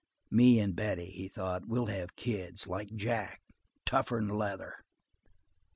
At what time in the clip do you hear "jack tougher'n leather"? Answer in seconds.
2.95-4.77